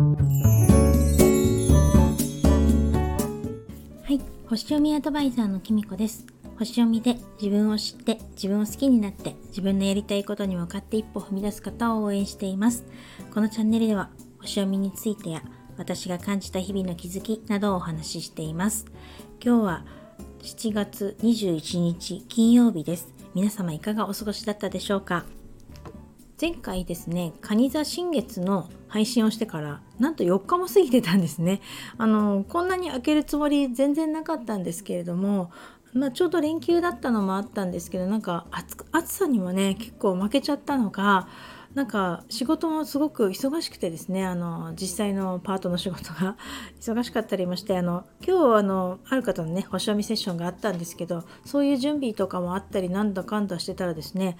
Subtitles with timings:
[0.00, 0.06] は
[4.08, 4.20] い。
[4.48, 6.24] 星読みアドバイザーのきみこです。
[6.58, 12.86] 星読みで自分を知って自分を好きになって自分のやりたいことに向かって一歩踏み出す方を応援しています。
[13.34, 14.08] このチャンネルでは
[14.38, 15.42] 星読みについてや
[15.76, 18.86] 私が感じた日々の気づきなどをお話ししています。
[19.44, 19.84] 今日は
[20.42, 23.12] 7月21日金曜日です。
[23.34, 25.26] 皆様いかがお過ごしだったでしょうか？
[26.40, 31.60] 前回ですね蟹座新月の配信をしてからなんと4日も過ぎてたんですね。
[31.96, 35.50] あのこんなに開けるつもり全然なかったんですけれども
[35.92, 38.46] まあ、ちょうど連休だったのもあったんですけどなんか
[38.92, 41.28] 暑さにもね結構負けちゃったのか
[41.74, 46.36] なんか仕事もすごく忙しくてですねあの実際のパートの仕事が
[46.80, 54.36] 忙しかったりましてあの今日あのある方のね星読みセッションがあったんですけどそういう準備とかもあったりなんだかんだしてたらですね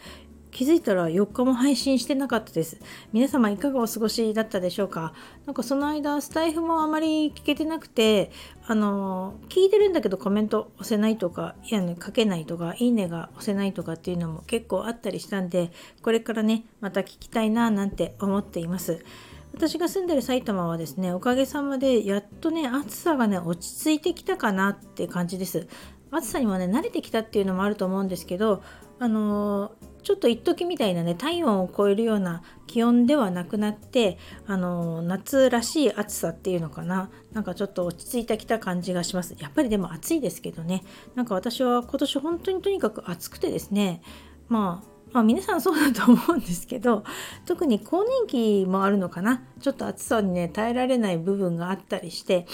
[0.50, 2.78] 気づいたら4日も配信してなかったです。
[3.12, 5.12] 皆様いかがお過ごしだったでしょうか？
[5.46, 8.30] なんかその間スタイフもあまり聞けてなくて、
[8.66, 15.70] あの、聞いてるんだけどコメント押せないとか、いやね、書けないとか、いいねが押せないとかっていうのも結構あったりしたんで、
[16.02, 19.04] これからね、また聞きたいななんて思っています。
[19.52, 25.66] 私が住んでる埼玉はですね、おかげさまでやっとね、暑さがね、落ち着いてきたかなって感じです。
[26.12, 28.62] 暑さにもね、慣れてきたっていうのもあると思うんですけど、
[28.98, 37.10] あのちょっと一時みたいなね体温を超えるような気温ではなくなってあの夏らしい暑さっていうのかな。
[37.32, 39.36] なんかちょっと落ち着いてきた感じがします。
[39.38, 40.82] やっぱりでも暑いですけどね。
[41.14, 44.02] なんか私は今年本当にとにかく暑くてですね。
[44.48, 47.02] まあまあ皆さんそうだと思うんですけど
[47.44, 49.42] 特に更年期もあるのかな。
[49.60, 52.46] ちょっと暑さにね耐えられない部分があったりして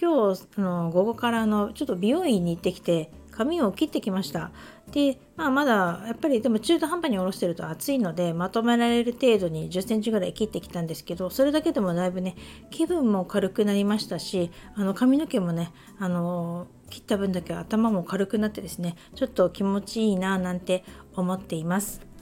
[0.00, 4.52] 今日あの午後からのちょっと美容院に行ってきて髪を切ってきました。
[4.94, 12.36] で、まあ、まだやっぱりでも中途半端に下ろしてると暑いのでまとめられる程度に1 0センチぐらい切ってきたんですけどそれだけでもだいぶね
[12.70, 20.84] 気分も軽くなりましたしあの髪の毛もねあの切った分だけ頭も軽くなってですねちょっと気持ちいいななんて
[21.16, 22.13] 思っています。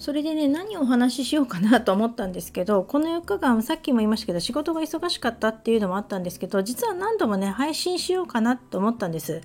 [0.00, 9.42] それでね何をお話ししようかなと思ったんですけどこの4日間さっきも言いましたけど仕事が忙しかったっていうのもあったんですけど実は何度もね配信しようかなと思ったんです。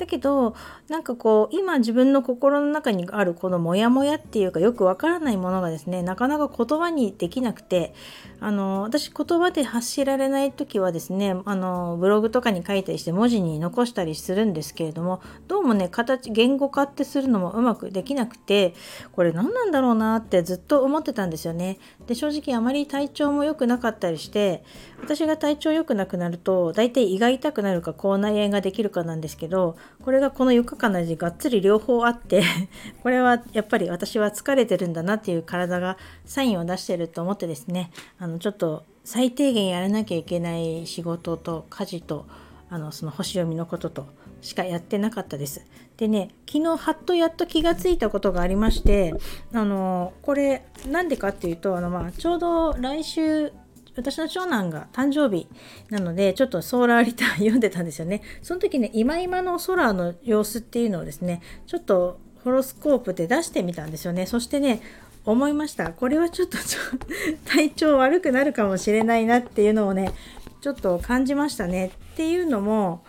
[0.00, 0.54] だけど
[0.88, 7.94] なんかこう今自分の心の中にあるこのモヤモヤっていうかよくわからないものがですねなかなか言葉にできなくて
[8.40, 18.74] あの私言葉で発しられない時はですねあのブログとかに書いたりして文字に残したりするんですけれどもどうもね形言語化ってするのもうまくできなくて
[19.12, 21.78] これ何なんだろうなってずっと思ってたんですよね。
[22.06, 24.64] で正直あまり体調も良くなかったりして
[25.02, 32.42] 私が体調良くなくなると大体胃が痛くなるか口内炎ができるかなんですけどこれがこの4日間の間にがっつり両方あって
[33.02, 42.26] これはやっぱり私は疲れてるんだなっていう体がサインを出してると思ってですねあのちょっと最低限やらなきゃいけない仕事と家事と
[42.68, 44.06] あのその星読みのことと
[44.40, 45.64] しかやってなかったです。
[45.96, 49.12] でね昨日はっとやっと気がついたことがありまして
[49.52, 53.52] あのこれなんでかっていうとあの、まあ、ちょうど来週
[53.96, 55.46] 私の長男が誕生日
[55.90, 58.22] なのでちょっとソーラーリターン読んでたんですよね。
[58.42, 64.26] その時ね今今の空の様子っていうのをですねちょっとホロスコープで出してみたんですよね。
[64.26, 64.80] そしてね
[65.24, 65.92] 思いました。
[65.92, 66.56] これはちょっと
[67.44, 70.12] 体調悪くなるかもしれないなっていうのをね
[70.60, 71.90] ちょっと感じましたね。
[72.12, 73.04] っていうのも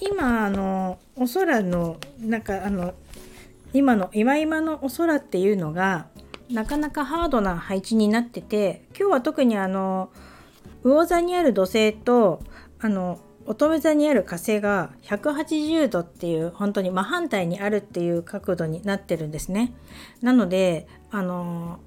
[0.00, 2.94] 今あのお空のなんかあの
[3.72, 6.06] 今の今今のお空っていうのが
[6.50, 10.10] なかなかハードな配置になってて今日は特にあの
[10.82, 12.40] 魚座にある土星と
[12.80, 19.72] あの乙女座にある火星が180度っていう本当に真反対にあるっていう角度になってるんですね。
[20.20, 21.80] なのであの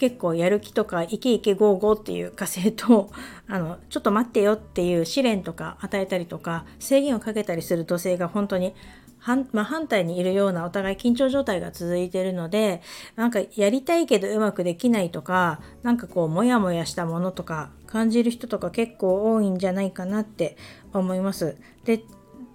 [0.00, 3.10] 結構やる気とかイケイケゴーゴーっていう火星と
[3.46, 8.74] あのちょっと待ってよっていう試練とか与えたりとか制限をかけたりする土星が本当に
[9.18, 12.80] 反, まあ、反対にいるようなお互い緊張状態が続いてるので
[13.14, 20.56] なんかやりたいけどうまくできないとかなんかこうモヤモヤしたものとか感じる人とか結構多いんじゃないかなって
[20.94, 21.58] 思います。
[21.84, 22.02] で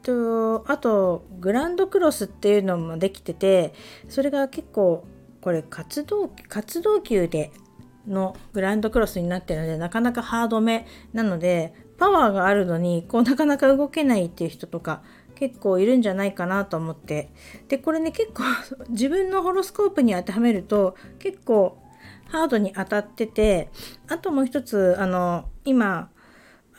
[0.02, 3.76] とあとグランドクロスっていうのもできてて
[4.10, 5.06] それが結構
[5.46, 7.52] これ活動活動級で
[8.08, 15.04] のグランドクロスになってるのでなかなかハードめなのでパワーがあるのにこうなかなか動けないっていう人とか
[15.36, 17.30] 結構いるんじゃないかなと思って。
[17.68, 18.42] でこれね結構
[18.90, 21.78] 自分のホロスコープに当てはめると結構
[22.30, 23.70] ハードに当たってて
[24.08, 26.10] あともう一つあの今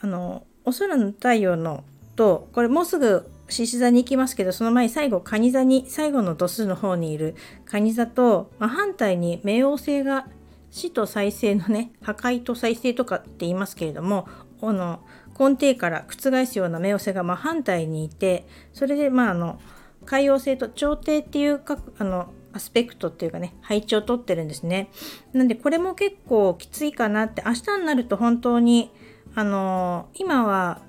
[0.00, 1.84] あのお空の太陽の
[2.16, 10.26] とこれもうすぐ獅子座に行きますけどその前最後蟹座に最後の度数の方にいる蟹座と、まあ、反対に冥王星が
[10.70, 14.28] 死と再生のね 破壊と再生とかって言いますけれども
[14.60, 15.00] あの
[15.38, 19.60] 根底から覆すような冥王星が真反対にいてそれでまああの
[20.04, 24.88] 海王星と朝廷っていうかあのアスペクトっていうかね配置をとってるんですね。
[25.34, 28.90] なんでこれも結構きついかなって明日になると本当に
[29.34, 30.80] あの今は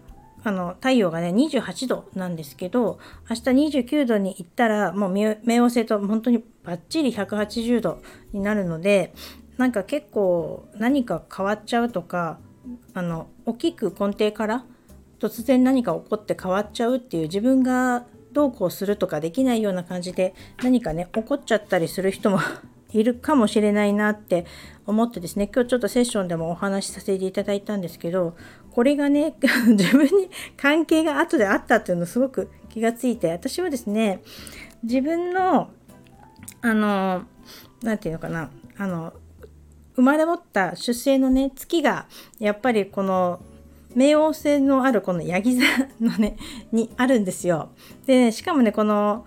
[0.48, 3.00] あの太陽がね28度なんですけど
[3.30, 3.42] 明日
[3.82, 8.02] 29度に行ったらもう冥王星と本当にバッチリ180度
[8.32, 9.14] になるので
[9.58, 12.40] なんか結構何か変わっちゃうとか
[12.94, 14.64] あの大きく根底から
[15.20, 20.34] 突然何か起こって変わっちゃうっていう自分がどうこうするとかできないような感じで
[20.64, 22.40] 何かね起こっちゃったりする人も
[22.94, 24.46] いるかもしれないなって
[24.86, 28.38] 思ってですね今日ちょっとセッションでもお話しさせていただいたんですけど
[28.78, 29.34] これがね
[29.70, 34.22] 自分に関係が後であったっていうのすごく気がついて私はですね
[34.84, 35.70] 自分の
[36.62, 37.24] あの
[37.82, 39.14] 何て言うのかなあの
[39.96, 42.06] 生まれ持った出生のね月が
[42.38, 43.40] やっぱりこの
[43.96, 45.66] 冥王星のあるこのヤギ座
[46.00, 46.38] のね
[46.72, 47.70] にあるんですよ。
[48.06, 49.26] で、ね、しかもねこの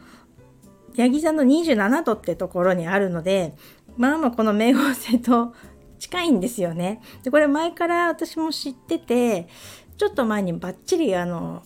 [0.95, 3.57] ヤギ座の27度ってところにあるので
[3.97, 5.55] まあまあこの冥王星と
[6.01, 7.01] 近いんですよね。
[7.23, 9.47] でこれ前から私も知ってて
[9.97, 11.63] ちょっと前にバッチリあの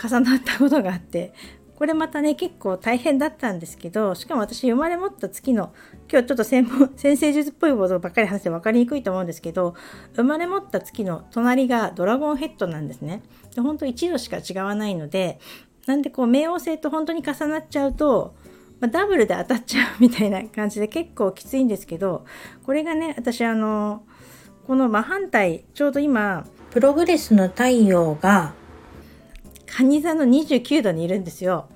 [0.00, 1.32] 重なったことがあって
[1.76, 5.72] これまたね結構大変だったんですけどしかも私生まれ持った月の
[6.12, 9.74] 今日ちょっと専門先生術っぽいことばっかり話して分かりにくいと思うんですけど
[10.14, 13.22] 生まれ持った月の隣がドラゴンヘッドなんですね。
[13.54, 15.40] で本当1度しか違わないので
[15.86, 18.34] なんでこう冥王星と本当に重なっちゃうと
[18.80, 22.24] まあ、ダブルで当たっちゃうみたいな感じで結構きついんですけど
[22.64, 24.02] これがね私あの
[24.66, 28.54] この真反対ちょうど今プログレスの太陽が
[29.66, 31.68] 蟹座の29度にいるんですよ。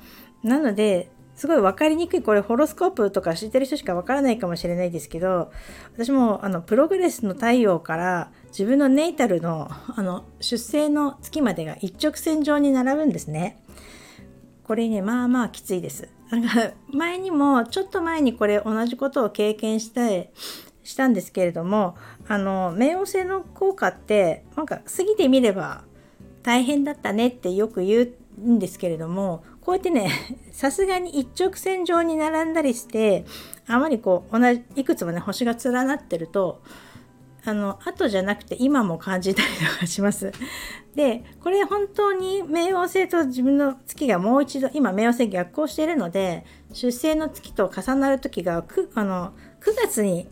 [0.42, 5.50] なのですごい分かりにくいこれホロスコープとか知ってる人しか分からないかもしれないですけど
[5.94, 13.60] 私もあのプログレスの太陽から自分のネイタルのあの出生の月までが一直線上に並ぶんですね。
[14.64, 16.08] これねまあまあきついです。
[16.36, 20.32] なんか前にもちょっと前にこれ同じことを経験して
[20.82, 21.96] したんですけれども
[22.28, 25.84] あの冥王星の効果ってなんか過ぎてみれば
[26.42, 30.10] 大変だったねってよく言うんですけれどもこうやってね
[30.52, 33.24] さすがに一直線上に並んだりして
[33.66, 36.62] あまりこう同じいくつもね星が連なってると
[37.46, 40.32] あの後じゃなくて今も感じたりとかします。
[40.94, 50.28] でこれ本当に冥王星と自分の月がもう一度今冥王星逆行しているので出生の月と重なる時が 9, あの9月に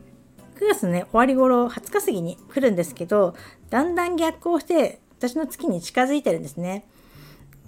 [0.57, 3.35] 9月のね終わり頃20日過ぎに来るんですけど
[3.71, 6.87] だんだん逆行して私の月に近づいてるんですね。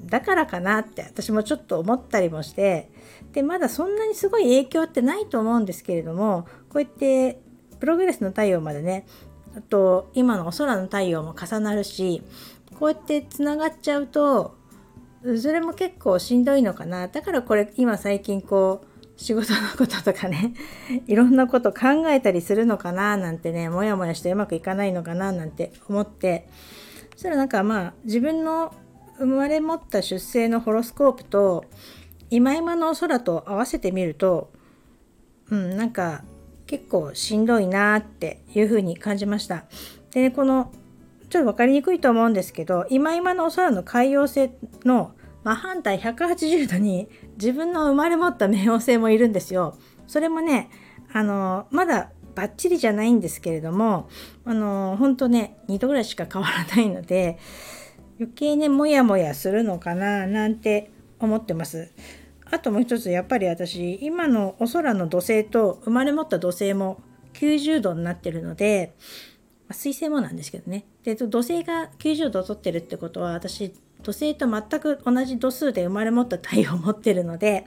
[0.02, 2.90] だからかなって私もちょっと思ったりもして
[3.32, 7.40] でまだそんなにすごい影響ってないと思うんですけれどもこうやって
[7.80, 9.06] プログレスの太陽までね
[9.56, 12.22] あと今のお空の太陽も重なるし
[12.78, 14.56] こうやってつながっちゃうと
[15.40, 17.08] それも結構しんどいのかな。
[17.08, 20.52] だからこれ今最近こう仕事のこととかね
[21.06, 26.48] いろんなこと考えたりするのかななんてねモヤモヤしてうまくいかないのかななんて思って。
[27.12, 28.74] そしたらなんかまあ自分の
[29.18, 31.64] 生まれ持った出生のホロスコープと
[32.30, 34.50] 今今の空と合わせてみると
[35.50, 36.24] うんなんか
[36.74, 39.64] 結構しんどいなっていう風に感じました。
[40.10, 40.72] でねこの
[41.30, 44.50] ちょっと分かりにくいと思うんですけど今今のお空の海洋星
[44.84, 45.12] の
[45.44, 49.76] 真反対180度に自分の生まれ持った冥王星もいるんですよ。
[50.08, 50.68] それもね
[51.12, 54.08] あのまだバッチリじゃないんですけれども
[54.44, 57.38] あの本当ね2度ぐらいしか変わらないので
[58.18, 61.92] 余計ねモヤモヤするのかななんて思ってます。
[62.54, 67.00] あともう一つやっぱり私今のお空の土星と生まれ持った土星も
[67.32, 68.94] 90度になってるので、
[69.66, 70.84] まあ、水星もなんですけどね。
[71.02, 77.66] で土星が90度を取ってるってことは私土星と全く同じ度数で生まれ持った太陽を持ってるので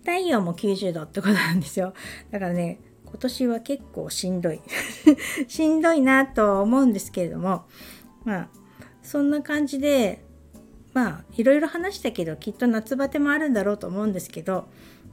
[0.00, 1.94] 太陽も90度ってことなんですよ。
[2.32, 4.60] だからね今年は結構しんどい。
[5.46, 7.66] しんどいなと思うんですけれども
[8.24, 8.48] まあ
[9.00, 10.23] そんな感じで
[10.94, 14.68] まあいろいろ話したけどきっと夏バテもあるんだろうと思うんですけど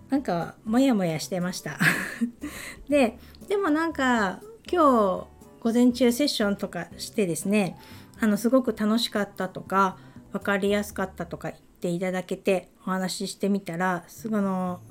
[0.10, 1.80] なんかモヤモヤしてました。
[2.88, 4.82] ででもなんか今
[5.24, 5.28] 日
[5.60, 7.78] 午前中セッションとかしてですね
[8.20, 9.98] あのすごく楽しかったとか
[10.32, 14.82] 分かりやすかったとか言っていただけてお話ししてみたらすぐの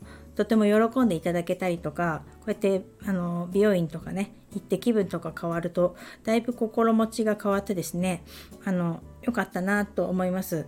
[0.40, 8.24] とても喜んでいただけたりとかこうやってあの美容院とかね行って気分とか変わるとだいぶ心持ちが変わってですね
[8.64, 10.66] あの良かったなと思います。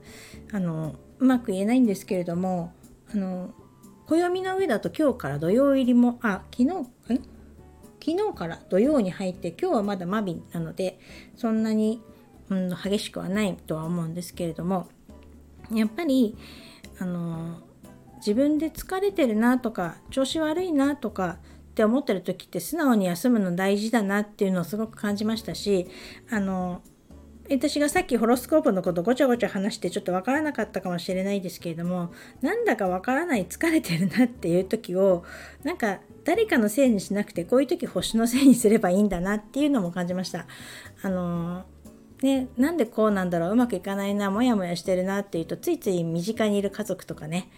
[0.52, 2.74] あのうまく言えないんですけれども
[3.14, 3.54] あの
[4.04, 6.84] 暦の上だと今日から土曜入りもあ昨日ん
[8.04, 10.98] 昨日から土曜に入って今日はまだマビなので
[11.34, 12.02] そんなに、
[12.50, 14.90] うん、激しくはないとは思うんですけれども
[15.72, 16.36] やっぱり
[16.98, 17.60] あの
[18.24, 21.38] 自分で疲れてるなとか調子悪いなとか
[21.72, 25.88] って思ってる時って素直に休むの大事だなっていうのをすごく感じましたし
[26.30, 26.82] あの
[27.50, 35.24] 私がさっきホロスコープのことごちゃごちゃ話してちょっとわからなかったかもしれないですけれどもなんだかわからない疲れてるなっていう時を
[35.64, 40.46] なんか誰かのせいにしなくてこういう時星のせいにすればいいんだなっていうのも感じました。
[41.02, 41.64] あの
[42.22, 47.50] ね、なんでこうなんだろううまくいかないなモヤモヤしてるなっていうとついつい身近にいる家族とかね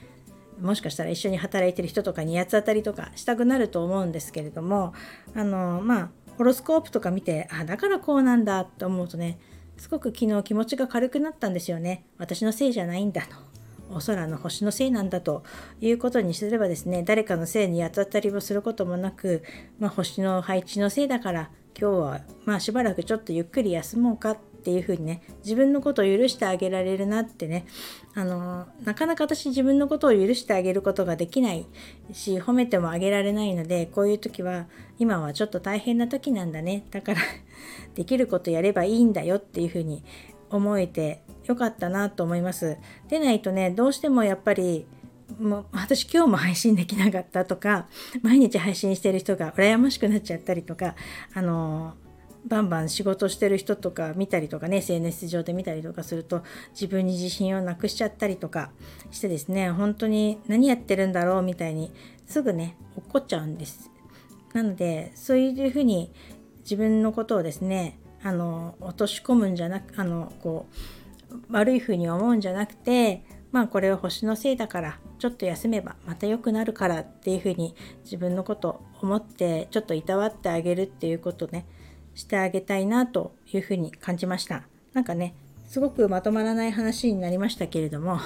[0.61, 4.95] もしかしたら一緒に働いてる人とかに八つ当たりとかしたくなると思うんですけれども
[5.35, 9.39] あのまあホロスコープとか見てあだからこうなんだと思うとね
[9.77, 12.05] すごく昨日気持ちが軽くなったんですよね。
[12.19, 13.37] 私のせいじゃないんだと。
[13.91, 15.43] お空の星のせいなんだと。
[15.81, 19.43] いうことにすればですね誰かのせいに八つ当たりをすることもなく、
[19.79, 27.67] まあ、星の配置のせいだから今日はまあしばらくちょっとゆっくり休もうかっていうふうにね自分のことを許してあげられるなってね
[28.15, 31.67] あのなかなか私自分のことを許してあげることができない
[32.13, 34.67] し褒めてもあげられないのでこういう時は
[34.99, 37.21] 今はちょっと大変な時なんだねだから
[37.95, 40.03] できることやればいいんだよっていうふうに
[40.49, 42.79] 思えてよかったなと思います。
[43.09, 44.87] でないとねどうしてもやっぱり
[45.39, 47.87] もう私今日も配信できなかったとか
[48.23, 50.95] 毎日配信してる人が羨ましくなっちゃったりとか
[51.35, 51.95] あの
[52.47, 58.71] バンバン仕事してる人とか見たりとかね SNS 上で見たりとかすると自分に自信をなくしちゃったりとか
[59.11, 61.91] してですね本当に何やってるんだろうみたいに
[62.27, 63.91] すぐね怒っちゃうんです。
[64.53, 66.13] なのでそういうふうに
[66.61, 70.67] 自分のことをですねあの落とし込むんじゃなくあのこ
[71.31, 77.75] う悪いふうに思うんじゃなくてまあこれは星のせいだからちょっと休めばまた良くなるからっていうふうに
[78.05, 81.67] 自分のこと思ってちょっといたわってあげるっていうことね
[82.15, 84.63] してあげたいなというふうに感じました。
[84.93, 85.35] なんかね
[85.67, 88.21] すごくまとまらない話になりましたけれども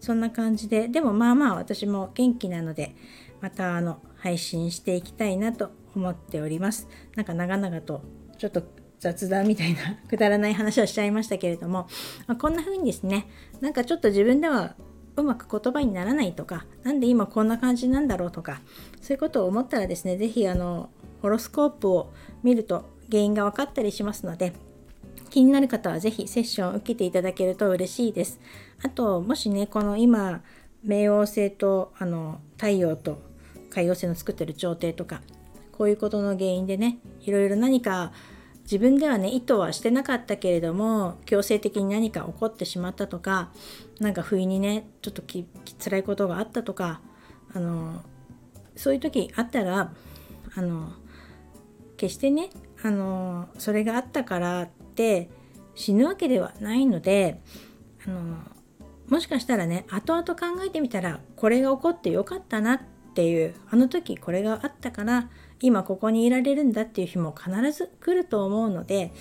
[0.00, 2.94] そんな感じででもまあまあ私も元気なので
[3.40, 6.88] またあの配信していきたいなと思っております。
[7.14, 8.02] なんか長々と
[8.38, 8.62] ちょっと
[8.98, 11.86] 雑談みたいなくだらない話をしちゃいましたけれども、
[12.26, 13.28] まあ、こんな風にですね
[13.60, 14.74] なんかちょっと自分では
[15.16, 18.60] うまく言葉にならないとか何で今こんな感じなんだろうとか
[19.00, 20.90] そういうことを思ったらですね是非あの
[21.22, 22.12] ホロスコープを
[22.42, 24.52] 見ると原因が分かったりしますので
[25.30, 28.40] 気になる方は是非セッションを受けていただけると嬉しいです。
[28.82, 30.42] あともしねこの今
[30.86, 33.20] 冥王星とあの太陽と
[33.70, 35.20] 海王星の作ってる朝廷とか
[35.72, 38.12] こういうことの原因でねいろいろ何か
[38.62, 43.50] 自分ではね意図はしてなかったけれども強制的に何か起こってしまったとか
[44.00, 45.46] なんか不意にねちょっとき
[45.78, 47.00] 辛いことがあったとか
[47.54, 48.02] あの
[48.74, 49.92] そういう時あったら
[50.54, 50.92] あの
[51.96, 52.50] 決してね
[52.82, 55.28] あのそれがあったからって
[55.74, 57.40] 死ぬわけではないので
[58.06, 58.36] あの
[59.08, 62.80] もしかしたらね後々考えてみたらこれが起こってよかったなっ
[63.14, 65.30] ていうあの時これがあったから
[65.60, 69.12] 今ここにいられるんだっていう日も必ず来ると思うので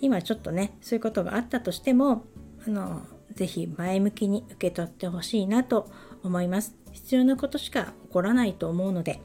[0.00, 2.24] 今ちょっとねそういうことがあったとしても
[2.66, 3.02] あの
[3.34, 5.90] 是非前向きに受け取ってほしいなと
[6.22, 6.74] 思います。
[6.92, 9.20] 必要なことしか起こらないと思うので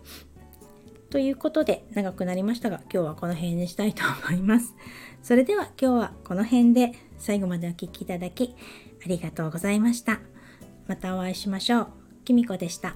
[1.11, 4.73] ということで長くなりましたが今日はこの辺にしたいと思います。
[5.21, 8.55] それでは今日はこの辺で最後までお聴きいただき
[9.05, 10.21] ありがとうございました。
[10.87, 11.87] またお会いしましょう。
[12.23, 12.95] きみこでした。